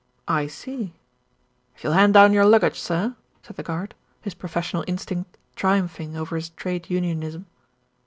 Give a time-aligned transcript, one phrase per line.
[0.27, 0.95] "I see."
[1.75, 6.35] "If you'll hand down your luggage, sir," said the guard, his professional instinct triumphing over
[6.37, 7.45] his trade unionism.